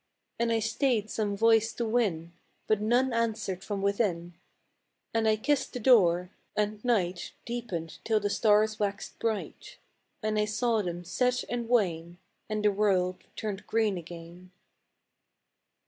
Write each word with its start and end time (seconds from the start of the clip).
And 0.39 0.51
I 0.51 0.57
stayed 0.57 1.11
some 1.11 1.37
voice 1.37 1.73
to 1.73 1.85
win, 1.85 2.33
But 2.65 2.81
none 2.81 3.13
answered 3.13 3.63
from 3.63 3.83
within; 3.83 4.33
And 5.13 5.27
I 5.27 5.35
kissed 5.35 5.73
the 5.73 5.79
door— 5.79 6.31
and 6.55 6.83
night 6.83 7.33
Deepened 7.45 7.99
till 8.03 8.19
the 8.19 8.27
stars 8.31 8.79
waxed 8.79 9.19
bright; 9.19 9.77
And 10.23 10.39
I 10.39 10.45
saw 10.45 10.81
them 10.81 11.03
set 11.03 11.43
and 11.49 11.69
wane, 11.69 12.17
And 12.49 12.65
the 12.65 12.71
world 12.71 13.17
turn 13.35 13.63
green 13.67 13.95
again. 13.95 14.49